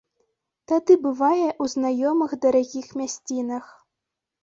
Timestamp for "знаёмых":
1.75-2.31